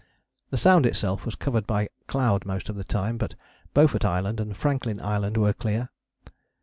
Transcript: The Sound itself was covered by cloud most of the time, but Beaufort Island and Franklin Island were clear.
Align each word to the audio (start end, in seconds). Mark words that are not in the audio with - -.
The 0.49 0.57
Sound 0.57 0.87
itself 0.87 1.25
was 1.27 1.35
covered 1.35 1.67
by 1.67 1.87
cloud 2.07 2.43
most 2.43 2.69
of 2.69 2.75
the 2.75 2.83
time, 2.83 3.19
but 3.19 3.35
Beaufort 3.75 4.03
Island 4.03 4.39
and 4.39 4.57
Franklin 4.57 4.99
Island 4.99 5.37
were 5.37 5.53
clear. 5.53 5.89